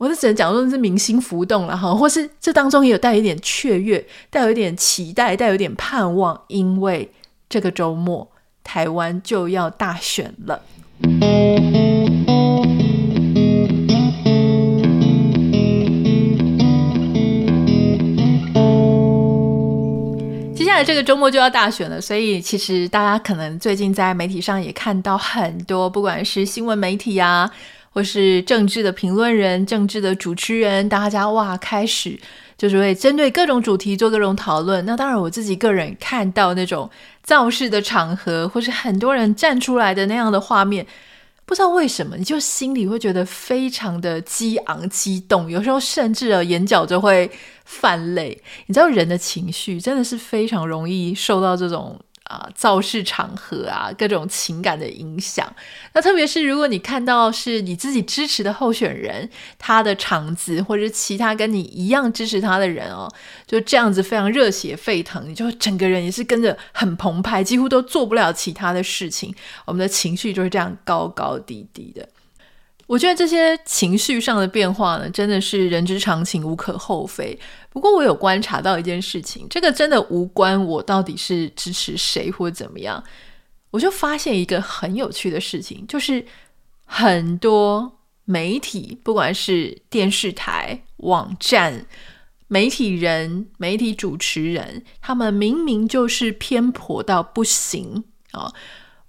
[0.00, 7.12] 我就只能讲说是民心浮动了哈，或是这当中也有带一点雀跃，带有一点期待，带有一点盼望，因为
[7.50, 8.26] 这个周末
[8.64, 10.62] 台湾就要大选了。
[20.54, 27.50] 接下来这个周末就要大选了，所以其实大家可能最近在媒体上也看到很多，不管是新闻媒体啊，
[27.92, 32.18] 或是政治的评论人、政治的主持人，大家哇开始
[32.56, 34.84] 就是会针对各种主题做各种讨论。
[34.86, 36.88] 那当然，我自己个人看到那种
[37.22, 40.86] 造势的场合，或是很多人站出来的那样的画面。
[41.44, 47.28] 不知道为什么，你就心里会觉得非常的激昂、激动，有时候甚至啊眼角就会
[47.64, 48.40] 泛泪。
[48.66, 51.98] 你知道人的情绪真的是非常容易受到这种。
[52.30, 55.52] 啊，造势场合啊，各种情感的影响。
[55.94, 63.12] 那特别是如果你看到是你自己支持的候选人，他的场子，或者是其他跟你一样支持他的人哦，
[63.48, 69.34] 就这样子非常热血沸腾，你就整个人也是跟着很澎湃，几乎都做不了其他的事情。
[69.64, 72.08] 我们的情绪就是这样高高低低的。
[72.90, 77.38] 我觉得这些情绪上的变化呢，真的是人之常情，无可厚非。
[77.68, 83.00] 不过我有观察到一件事情，这个真的无关我到底是支持谁或怎么样。
[83.70, 86.26] 我就发现一个很有趣的事情，就是
[86.84, 91.86] 很多媒体，不管是电视台、网站、
[92.48, 98.52] 媒体人、媒体主持人，他们明明就是偏颇到不行啊。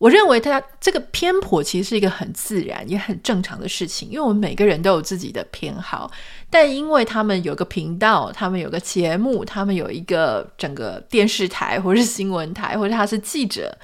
[0.01, 6.09] 我认为他这个偏颇其实是一个很自然也很正常的事情，因为我们每个人都有自己的偏好，
[6.49, 13.77] 但因为他们有个频道，他们有个节目，他们有一个整个电视台或是新闻台，或者他是记者，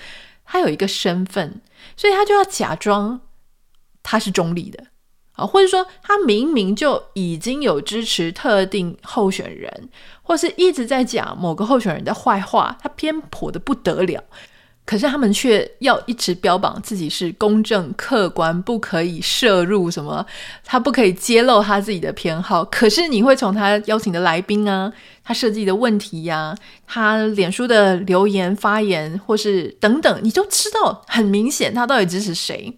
[0.44, 1.62] 他有一个身份，
[1.96, 3.22] 所以他就要假装
[4.02, 4.86] 他是中立的
[5.34, 9.90] 啊，或者说他明明就已经有支持特定候选人，
[10.24, 14.24] 或是一直在讲某个候选人的坏话，他偏颇得不得了。
[14.88, 20.26] 可是他们却要一直标榜自己是公正客观，不可以摄入什么，
[20.64, 22.64] 他不可以揭露他自己的偏好。
[22.64, 24.90] 可是你会从他邀请的来宾啊，
[25.26, 26.56] 他设计的问题呀、
[26.88, 32.74] 他脸书的留言发言，或是等等，你就知道很明显他到底支持谁。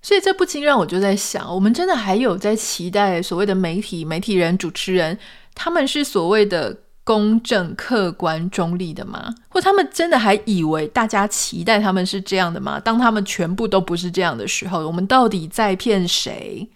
[0.00, 5.18] 所以这不禁让我就在想，我们真的还有在期待所谓的媒体、媒体人、主持人，
[5.52, 6.78] 他们是所谓的。
[7.04, 9.34] 公正、客观、中立的吗？
[9.50, 12.80] 或他们真的还以为大家期待他们是这样的吗？
[12.80, 16.66] 当他们全部都不是这样的时候，我们到底在骗谁？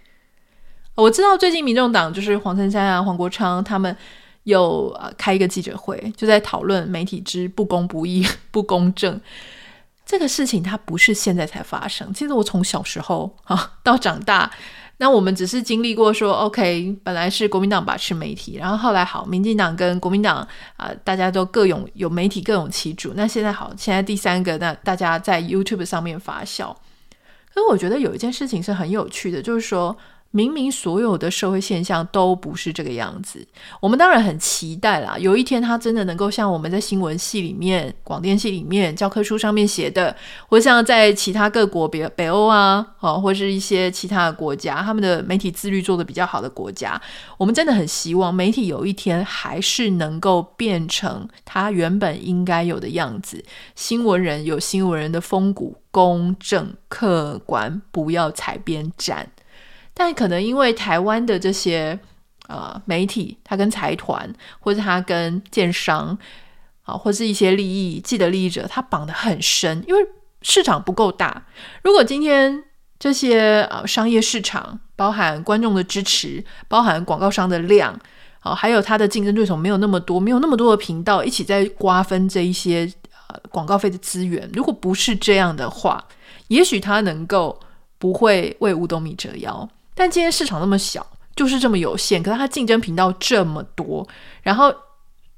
[0.94, 3.96] 我知道最近民众党就是黄珊珊啊、黄国昌他们
[4.42, 9.18] 有呃开一个记者会，就在讨论媒体之不公不义、 不公正
[10.04, 10.62] 这个事情。
[10.62, 14.50] 它不是现在才发生，其实我从小时候啊到长大。
[14.98, 23.12] 那我们只是经历过说，OK，本来是国民党把持媒体，然后后来好，民进党跟国民党啊、大家都各有有媒体各有其主。
[23.16, 26.76] 那现在好，现在第三个，那大家在 YouTube 上面发笑。
[27.54, 29.96] 可是我觉得有一件事情是很有趣的，就是说。
[30.30, 33.46] 明明所有的社会现象都不是这个样子，
[33.80, 35.16] 我们当然很期待啦。
[35.18, 40.14] 有一天，它真的能够像我们在新闻系里面、广电系里面教科书上面写的，
[40.46, 47.00] 或像在其他各国，比如北欧啊，哦，或是一些其他的国家，他们的媒体自律做得比较好的国家，
[47.38, 53.42] 我们真的很希望媒体有一天还是能够变成它原本应该有的样子。
[53.74, 59.26] 新闻人有新闻人的风骨，公正、客观，不要采边站。
[59.98, 61.98] 但可能因为台湾的这些
[62.46, 66.16] 呃媒体，它跟财团或者它跟建商
[66.84, 70.00] 啊，或是一些利益既得利益者，它绑得很深，因为
[70.42, 71.44] 市场不够大。
[71.82, 72.62] 如果今天
[72.96, 77.98] 这些呃商业市场，包含观众的支持，包含广告商的量，
[78.38, 82.88] 啊，还有它的竞争对手没有那么多，没有那么多的频道一起在瓜分这一些
[83.28, 86.04] 呃广告费的资源，如果不是这样的话，
[86.46, 87.58] 也许它能够
[87.98, 89.68] 不会为五斗米折腰。
[89.98, 94.06] 但今天市场那么小，就是这么有限，可是它竞争频道这么多，
[94.42, 94.72] 然后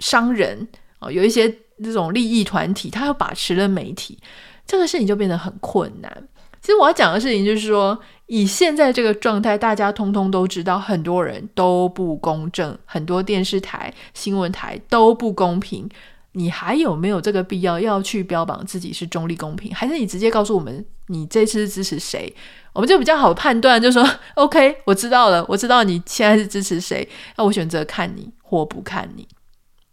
[0.00, 0.68] 商人
[0.98, 1.48] 啊、有一些
[1.82, 4.18] 这种利益团体，他又把持了媒体，
[4.66, 6.28] 这个事情就变得很困难。
[6.60, 15.88] 其实我要讲的事情就是说，以现在这个状态，大家通通都知道，很多人都不公正，很多电视台、新闻台都不公平。
[16.32, 19.74] 你还有没有这个必要要去标榜自己是中立公平？
[19.74, 22.32] 还是你直接告诉我们，你这次支持谁？
[22.72, 29.26] 我们就比较好判断，就说 OK，我知道了，我知道你现在是支持谁，那我选择看你或不看你。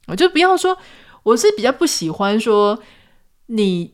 [0.05, 0.77] 我就不要说，
[1.23, 2.77] 我是比较不喜欢说
[3.47, 3.91] 你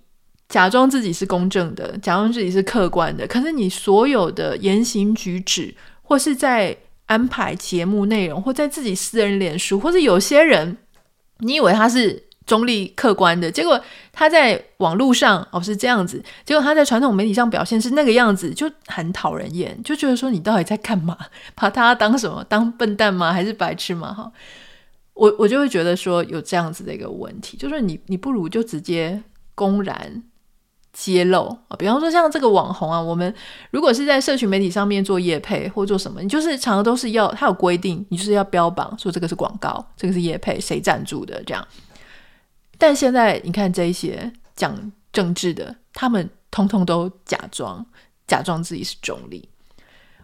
[0.50, 10.78] 假装自己是公正的，假装自己是客观的，可是你所有的言行举止，或是在安排节目内容，或在自己私人脸书，或者有些人，
[11.38, 12.22] 你以为他是。
[12.46, 13.80] 中立客观的结果，
[14.12, 21.18] 他在网络上哦是这样子，结果他在传统媒体上表现是那个样子，就很讨人厌，就觉得说你到底在干嘛？
[21.56, 22.44] 把他当什么？
[22.50, 23.32] 当笨蛋吗？
[23.32, 24.14] 还是白痴吗？
[24.14, 24.32] 哈，
[25.14, 29.24] 我我就会觉得说有这样子的一个问题，就是你你不如就直接
[29.56, 30.24] 公然
[30.92, 33.34] 揭露啊，比方说像这个网红啊，我们
[33.72, 41.66] 如果是在社群媒体上面做业配或做什么，你就是常常都是要他有规定，你就是要标榜说这个是广告，这个是业配，谁赞助的这样。
[42.84, 47.86] 但现在你看这一些讲政治的，他们通通都假装
[48.28, 49.48] 假装自己是中立。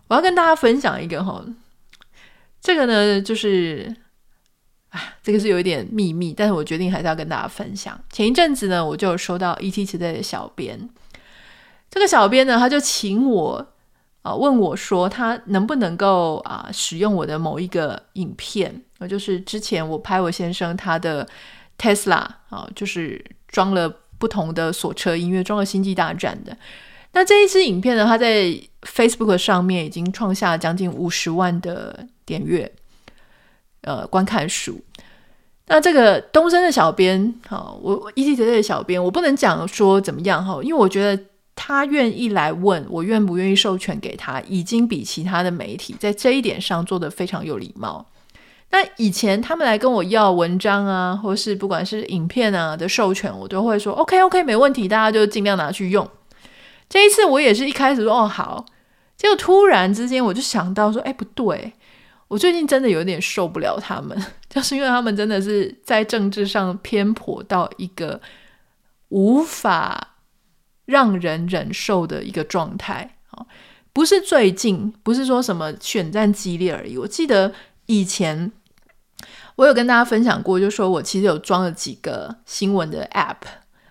[0.09, 1.41] 我要跟大家分享一个哈，
[2.59, 3.95] 这个呢就是，
[4.89, 7.97] 啊，这个是有一点秘密，但是我决定还是要跟大家分享。
[8.11, 10.89] 前一阵子呢，我就收到 ETC 的小编，
[11.89, 13.65] 这个小编呢，他就请我
[14.21, 21.25] 啊问我说，他能不能够啊使用我的某一个影片，就是之前我拍我先生他的。
[21.79, 26.55] Tesla 啊，就是装了不同的锁车音乐，装了《星际大战》的。
[27.13, 32.71] 那这一支影片呢，它在 Facebook 上面已经创下了将近五十万的点阅，
[33.81, 34.79] 呃，观看数。
[35.67, 41.23] 那这个东森的小编，好，我 E T T 的小编，我不能讲说怎么样哈，因为我觉得
[41.55, 48.05] 他愿意来问我愿不愿意授权给他，已经比其他的媒体在这一点上做得非常有礼貌。
[48.71, 56.07] 那以前他们来跟我要文章啊，或是不管是影片啊的授权，我都会说 OK OK 没问题，大家就尽量拿去用。
[56.87, 58.63] 这一次我也是一开始说哦好，
[59.17, 61.73] 结果突然之间我就想到说，哎不对，
[62.27, 64.15] 我最近真的有点受不了他们，
[64.47, 68.21] 就是因为他们真的是在政治上偏颇到一个
[69.07, 70.15] 无法
[70.85, 73.43] 让人忍受的一个状态啊，
[73.91, 77.51] 不是最近，不是说什么选战激烈而已，我记得
[77.87, 78.51] 以前。
[79.59, 83.35] 我有跟大家分享过，就说我其实有装了几个新闻的 App，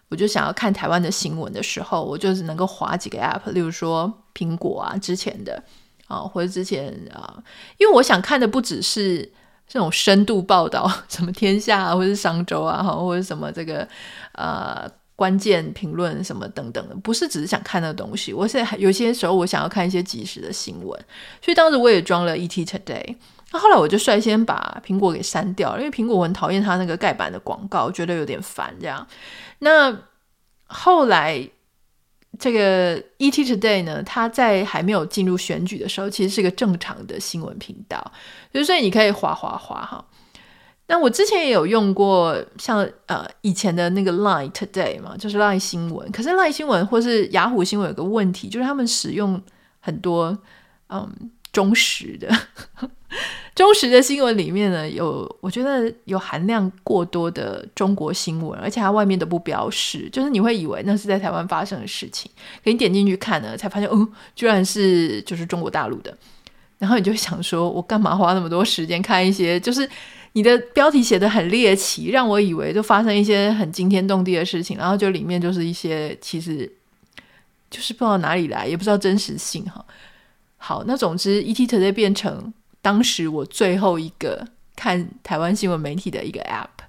[0.09, 5.63] 我就想要看台湾的新闻的时候，我就是能够滑几个 App，例如说苹果啊之前的
[6.07, 7.37] 啊，或者之前啊，
[7.77, 9.31] 因为我想看的不只是
[9.69, 13.87] 这种深度报道， 什么天下啊，或是商周啊，哈或者什么这个
[14.33, 18.33] 呃关键评论什么等等的，不是只是想看的东西。
[18.33, 20.99] 我现在有些时候我想要看一些即时的新闻，
[21.43, 23.17] 所以当时我也装了 ETtoday。
[23.51, 28.75] 那后来我就率先把苹果给删掉了，因为苹果我很讨厌它那个盖板的广告，觉得有点烦。
[28.79, 29.07] 这样，
[29.61, 29.97] 那
[30.67, 31.49] 后来
[32.39, 38.13] 这个 ETtoday 呢，它在还没有进入选举的时候，其实是一个正常的新闻频道，
[38.67, 40.05] 所以你可以滑滑滑哈。
[40.89, 46.13] 那我之前也有用过像呃以前的那个 Line Today 嘛，就是 Line 新闻。
[46.13, 49.43] 可是 Line 新闻或是雅虎新闻有个问题，就是他们使用
[49.81, 50.39] 很多
[50.91, 51.31] 嗯。
[51.51, 52.29] 忠实的。
[53.55, 62.31] 忠实的新闻里面呢，有我觉得有含量过多的中国新闻，而且它外面都不标示，就是你会以为那是在台湾发生的事情，
[62.63, 64.07] 可你点进去看呢，才发现，哦，
[64.37, 66.17] 居然是就是中国大陆的。
[66.79, 69.89] 然后你就想说，我干嘛花那么多时间看一些，就是
[70.35, 76.71] 你的标题写得很猎奇，让我以为就发生一些很惊天动地的事情，然后就里面就是一些其实
[77.71, 79.85] 就是不知道哪里来，也不知道真实性哈。
[80.59, 82.53] 好，那总之，ET Today 变成。
[82.89, 86.87] 当时我最后一个看台湾新闻媒体的一个 App，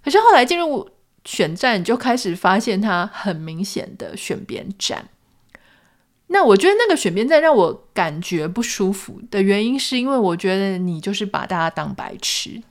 [0.00, 0.88] 可是后来进入
[1.24, 5.08] 选战，就开始发现它很明显的选边站。
[6.28, 12.62] 那我觉得那个选边站让我感觉不舒服的原因，是因为我觉得你就是把大家当白痴，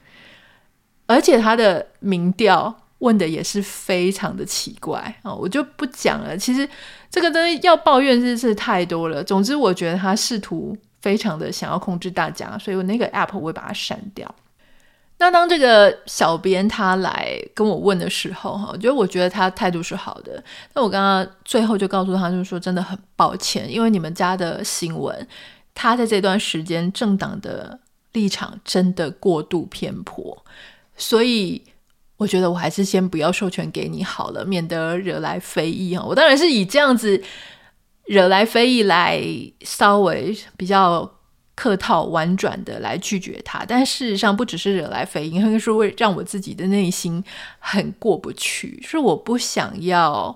[1.06, 6.38] 而且他的民调问的也是非常的奇怪啊，我就不讲了。
[6.38, 6.66] 其实
[7.12, 9.22] 这个东西要抱怨是是太多了。
[9.22, 10.78] 总之，我觉得他试图。
[11.02, 14.34] 非常的想要控制大家，所以我那个 app 我会把它删掉。
[15.22, 20.42] 那当这个小编他来跟我问的时候，哈，我觉得我觉得他态度是好的。
[20.74, 25.28] 那我刚刚最后就告诉他，就是说真的很抱歉，因为你们家的新闻，
[25.76, 27.78] 他在这段时间政党的
[28.14, 30.46] 立场真的过度偏颇，
[30.96, 31.62] 所以
[32.16, 36.06] 我觉得我还是先不要授权给你好了，免得惹来非议哈。
[36.06, 37.22] 我当然是以这样子。
[38.10, 39.24] 惹来非议来
[39.62, 41.08] 稍微比较
[41.54, 47.24] 客套婉转的来拒绝他，但事实上不只是惹来非议，应该是会让我自己的内心
[47.60, 50.36] 很过不去，是我不想要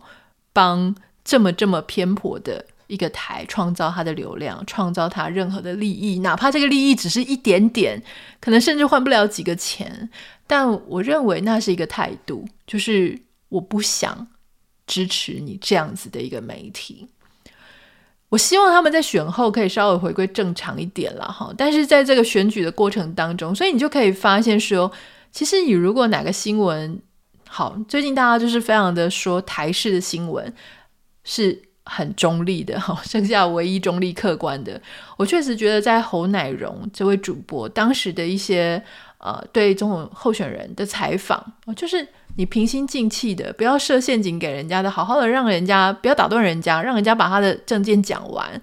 [0.54, 0.96] 帮
[1.26, 8.00] 这么这么偏颇的一个台创造他的流量，创造他任何的利益，哪怕这个利益只是一点点，
[8.40, 10.08] 可能甚至换不了几个钱，
[10.46, 13.20] 但我认为那是一个态度，就是
[13.50, 14.28] 我不想
[14.86, 17.08] 支持你这样子的一个媒体。
[18.34, 24.92] 我希望他们在选后可以稍微回归正常一点了哈，但是在这个选举的过程当中，所以你就可以发现说，
[25.32, 27.00] 其实你如果哪个新闻
[27.48, 30.52] 好，最近大家就是非常的说台式的新闻
[31.24, 34.82] 是很中立的哈， 剩下唯一中立客观的，
[35.16, 38.84] 我确实觉得在侯乃荣这位主播当时的一些
[39.24, 42.08] 呃对总统候选人的采访，就是。
[42.36, 48.60] 你平心静气的，不要设陷阱给人家的，好好的让人家不要打断人家，让人家把他的证件讲完，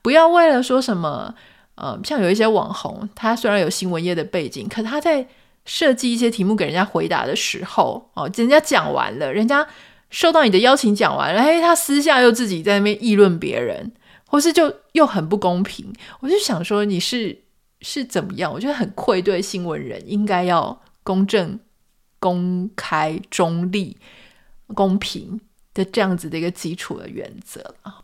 [0.00, 1.34] 不要为了说什么，
[1.74, 5.28] 呃，像有一些网红，他虽然有新闻业的背景，可他在
[5.66, 9.66] 设计一些题目给人家回答的时候，哦，人家讲完了，人家
[10.08, 13.92] 受到你的邀请讲完了，哎，他私下又自己在那边议论别人，
[14.28, 17.38] 或是就又很不公平，我就想说你是
[17.80, 18.52] 是怎么样？
[18.52, 21.58] 我觉得很愧对新闻人，应该要公正。
[22.22, 23.96] 公开、中立、
[24.74, 25.40] 公平
[25.72, 27.96] 的这样子的一个基础的原则啊。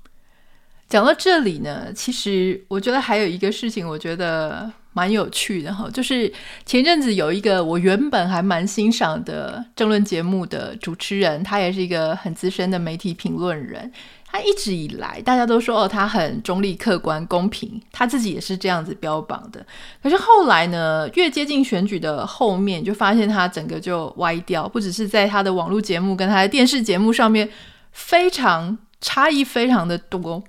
[0.88, 6.32] 讲到这里呢，其实我觉得还有一个事情，我觉得蛮有趣的哈，就是
[6.64, 13.92] 前阵子有一个我原本还蛮欣赏的政论节目的主持人，他也是一个很资深的媒体评论人。
[14.36, 19.64] 他一直以来，大家都说哦，他很中立、客观、公平，他自己也是这样子标榜的。
[20.02, 27.48] 可是后来呢，越接近选举的后面，就发现他整个就歪掉，不只是在他的网络节目跟他的电视节目上面
[27.92, 30.44] 非常差异非常的多。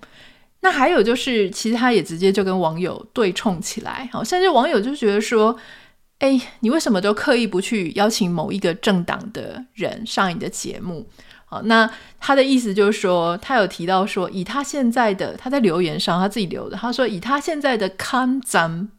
[0.59, 5.55] 那还有就是，其实他也直接就跟网友对冲起来，好，甚至网友就觉得说，
[6.19, 11.07] 哎，你为什么都刻意不去邀请某一个政党的人上你的节目？
[11.49, 11.89] 好，那
[12.19, 18.89] 他的意思就是说，他有提到说，以他现在的他在留言上他自己留的，他说以他现在的看涨，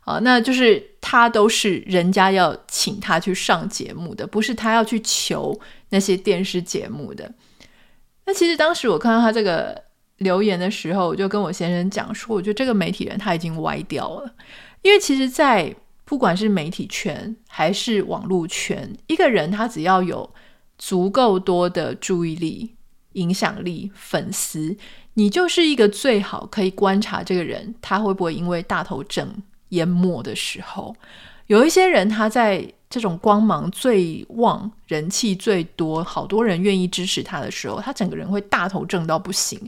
[0.00, 5.56] 啊，那就是他都是人家要请他去上节目的，不是他要去求
[5.90, 7.32] 那些电视节目的。
[8.24, 9.80] 那其实当时我看到他这个
[10.16, 14.34] 留言的时候，我就跟我先生讲说，我觉得这个媒体人他已经歪掉了，
[14.82, 15.72] 因为其实，在
[16.04, 20.28] 不管是媒体圈还是网络圈，一个人他只要有。
[20.78, 22.74] 足够多的注意力、
[23.12, 24.76] 影响力、粉丝，
[25.14, 29.34] 你就是一个最好可以观察这个人他会不会因为大头症
[29.70, 30.94] 淹没的时候。
[31.46, 39.58] 有一些人他在这种光芒最旺、人气最多、好多人愿意支持他的时候，他整个人会大头症到不行。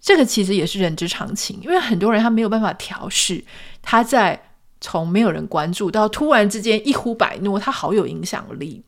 [0.00, 3.44] 这个其实也是人之常情，因为很多人他没有办法调试，
[3.82, 4.40] 他在
[4.80, 8.80] 从没有人关注到突然之间一呼百诺，他好有影响力。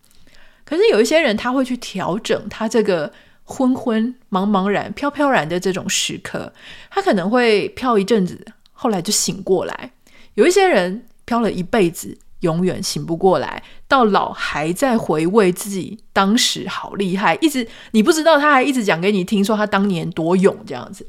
[0.71, 3.13] 可是有一些人他会去调整他这个
[3.43, 6.53] 昏昏茫茫然飘飘然的这种时刻，
[6.89, 9.91] 他可能会飘一阵子，后来就醒过来。
[10.35, 21.05] 有一些人飘了一辈子，永远醒不过来，到老还在回味自己当时好厉害，一直你不知道他还一直讲给你听，说他当年多勇这样子。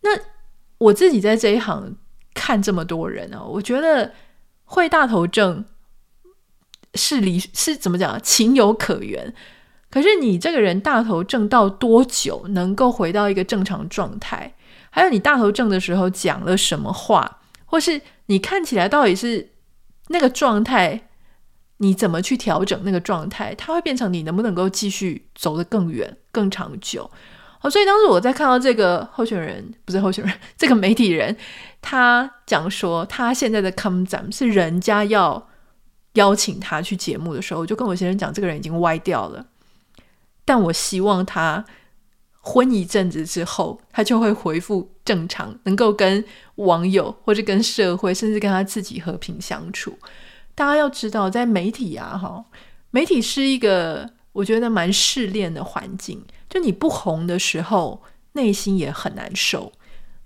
[0.00, 0.10] 那
[0.78, 1.96] 我自己在这一行。
[2.38, 4.12] 看这么多人哦，我觉得
[4.66, 5.64] 会大头症
[6.94, 9.32] 是理是怎么讲，情有可原。
[9.90, 14.54] 可是你这个人大头症到多久能够回到一个正常状态？
[14.90, 19.50] 还有你大头症的时候讲了什么话，或是你看起来到底是
[20.08, 21.02] 那个状态？
[21.78, 23.54] 你怎么去调整那个状态？
[23.54, 27.10] 它会变成你能不能够继续走得更远、更长久？
[27.58, 31.36] 好，所以当时我在看到这个候选人，不是候选人，这个媒体人，
[31.82, 35.46] 他讲说他现在的 come down 是人家要
[36.16, 39.46] 邀请他去节目的时候，我就跟我先生讲，这个人已经歪掉了。
[40.44, 41.64] 但我希望他
[42.40, 46.24] 昏一阵子之后，他就会恢复正常，能够跟
[46.56, 49.98] 网友或者跟社会，甚至跟他自己和平相处。
[50.54, 52.44] 大家要知道，在媒体啊，哈，
[52.90, 56.24] 媒体是一个我觉得蛮试炼的环境。
[56.48, 58.02] 就你不红的时候，
[58.32, 59.72] 内心也很难受；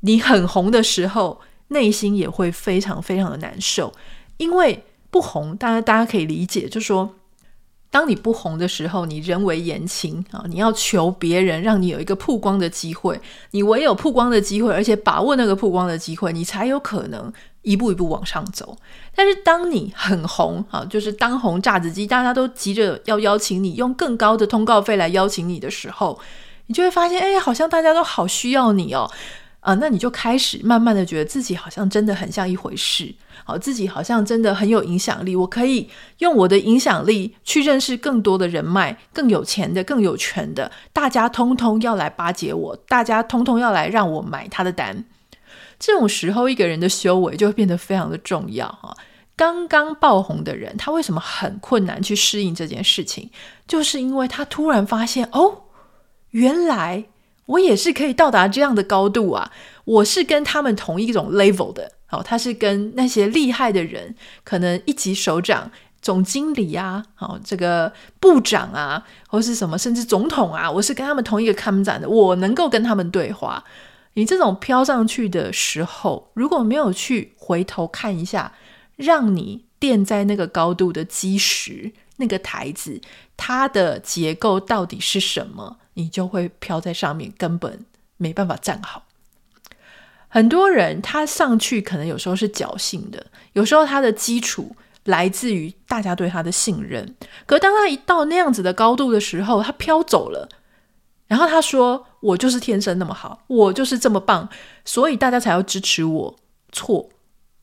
[0.01, 3.93] 你很红的时候，内心也会非常非常的难受。
[4.36, 7.15] 因为不红，大家大家可以理解，就是说。
[7.93, 17.33] 当你不红的时候，你人为言轻啊，你要求别人让你有一个曝光的机会，你唯有曝光的机会，而且把握那个曝光的机会，你才有可能
[17.63, 18.77] 一步一步往上走。
[19.13, 26.21] 但是当你很红啊，就是当红炸子鸡，大家都急着要邀请你，用更高的通告费来邀请你的时候，
[26.67, 29.11] 你就会发现，哎，好像大家都好需要你哦。
[29.61, 35.87] 啊，那你就开始慢慢的觉得自己好像真的很像一回事，好，自己好像真的很有影响力，我可以
[36.19, 45.05] 用我的影响力去认识更多的人脉，更有钱的、更有权的，大家通通要来巴结我，大家通通要来让我买他的单。
[45.79, 48.97] 这种时候，一个人的修为就会变得非常的重要哈。
[49.37, 53.31] 刚刚爆红的人，他为什么很困难去适应这件事情？
[53.69, 55.65] 就是因为他突然发现，哦，
[56.31, 57.05] 原来。
[57.51, 59.51] 我也是可以到达这样的高度啊！
[59.85, 65.71] 我是跟他们同一种 level 的，好，他是跟那些厉害的人，可能一级首长、
[66.01, 73.65] 总经理啊，好，这个部长啊，或是什么，甚至总统啊，我是跟他们同一个看展的，我能够跟他们对话。
[74.15, 78.53] 你这种飘上去的时候，如果没有去回头看一下，
[78.95, 83.01] 让你垫在那个高度的基石，那个台子，
[83.37, 85.79] 它的结构到底是什么？
[85.95, 87.84] 你就会飘在上面，根本
[88.16, 89.07] 没办法站好。
[90.28, 97.16] 很多人他上去可能有时候是侥幸的，有时候他的基础来自于大家对他的信任。
[97.47, 100.49] 可当他一到那样子的高度的时候，他飘走了，
[101.26, 104.49] 然后他说：“我就是天生那么好，我就是这么棒，
[104.84, 106.36] 所以大家才要支持我。”
[106.70, 107.09] 错，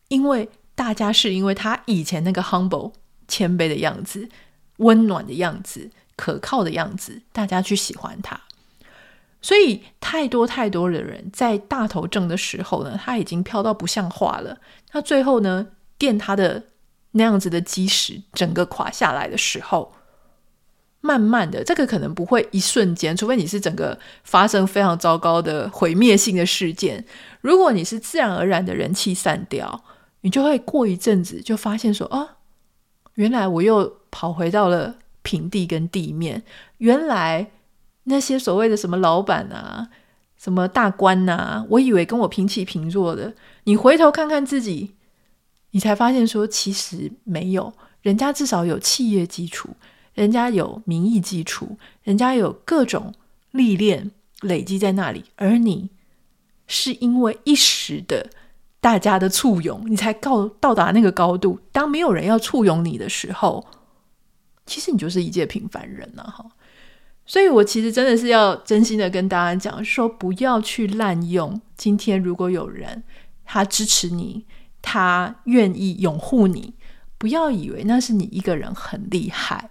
[0.09, 2.91] 因为大家是因为他以前那个 humble
[3.29, 4.27] 谦卑的样子，
[4.79, 5.89] 温暖的样子。
[6.17, 8.41] 可靠的样子，大家去喜欢他，
[9.39, 14.57] 所以太多太多的人在大头症的时候呢，他已经飘到不像话了。
[14.93, 15.67] 那最后呢，
[15.99, 16.63] 垫他的
[17.11, 19.93] 那样子的基石整个垮下来的时候，
[21.01, 27.05] 慢慢的，这个可能不会一瞬间，除非你是整个发生非常糟糕的毁灭性的事件。
[27.41, 29.83] 如果你是自然而然的人气散掉，
[30.21, 32.29] 你就会过一阵子就发现说，哦，
[33.13, 34.95] 原来我又跑回到了。
[35.27, 36.41] 平地跟地面，
[36.77, 37.51] 原来
[38.05, 39.89] 那些所谓的什么老板啊、
[40.37, 43.33] 什么大官啊，我以为跟我平起平坐的。
[43.65, 44.93] 你回头看看自己，
[45.71, 47.73] 你才发现说，其实没有。
[48.01, 49.71] 人家至少有企业基础，
[50.13, 53.13] 人家有民意基础，人家有各种
[53.51, 55.89] 历练累积在那里，而你
[56.67, 58.29] 是因为一时的
[58.79, 61.59] 大家的簇拥，你才到到达那个高度。
[61.73, 63.65] 当没有人要簇拥你的时候。
[64.67, 66.45] 其实你就是一介平凡人呐，哈！
[67.25, 71.59] 所以我其实真的是要真心的跟大家讲，说不要去滥用。
[71.75, 73.03] 今天如果有人
[73.43, 74.45] 他支持你，
[74.81, 76.73] 他愿意拥护你，
[77.17, 79.69] 不要以为那是你一个人很厉害，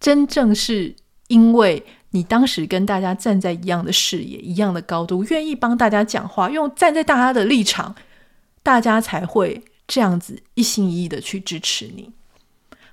[0.00, 0.96] 真正是
[1.28, 7.94] 因为你当时跟大家站在一样的视野、一样的高度，愿意帮大家讲话，用站在大家的立场，
[8.62, 12.10] 大家才会这样子一心一意的去支持你。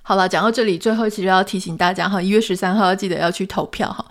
[0.02, 4.04] 好了，讲到这里，最后其实要提醒大家哈，一月十三号要记得要去投票哈，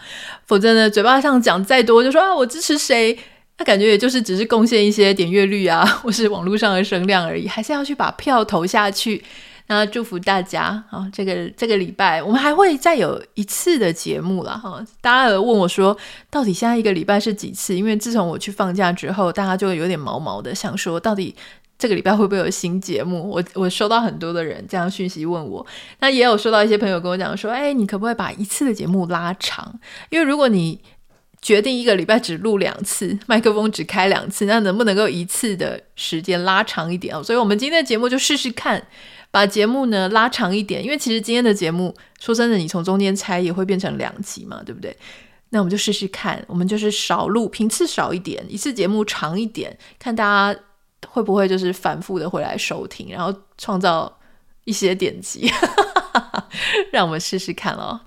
[0.45, 3.17] 否则呢，嘴巴上讲再多，就说啊我支持谁，
[3.57, 9.23] 那感觉也就是只是贡献一些点阅率啊， 或是网络上的声量而已，还是要去把票投下去。
[9.67, 14.83] 那祝福大家啊，这个这个礼拜我们还会再有一次的节目了哈。
[15.01, 15.95] 大家有问我说，
[16.31, 17.75] 到底现在一个礼拜是几次？
[17.75, 21.35] 因为自从我去放假之后，大家就有点毛毛的，想说到底。
[21.79, 23.27] 这个礼拜会不会有新节目？
[23.29, 25.65] 我我收到很多的人这样讯息问我，
[26.01, 29.79] 那也有收到一些朋友跟我讲说，哎，你可不可以把一次的节目拉长？
[30.09, 30.81] 因为如果你
[31.41, 37.23] 决定一个礼拜只录两次，麦克风只开两次，那能不能够一次的时间拉长一点哦？
[37.23, 38.85] 所以我们今天的节目就试试看，
[39.31, 44.93] 把节目呢拉长一点，因为其实今天的节目说真的，你从中间拆也会变成两集嘛，对不对？
[45.51, 50.23] 那我们就试试看，我们就是少录，频次少一点，一次节目长一点，看大
[50.53, 50.59] 家
[51.07, 54.11] 会不会就是反复的回来收听，然后创造
[54.65, 55.51] 一些点击，
[56.91, 57.99] 让我们试试看哦。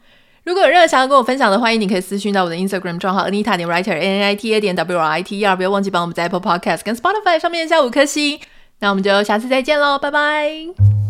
[0.45, 5.23] 如果有任何想要跟我分享的，欢迎你可以私讯到我的 Instagram 账号 Anita 点 Writer N N I T A 点 W R I
[5.23, 8.41] T E R，不要忘记帮我们在 Apple Podcast 跟 Spotify 上面加五颗星。
[8.81, 11.02] 那我们就下次再见喽，拜拜。